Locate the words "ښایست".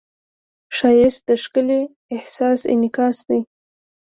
0.77-1.21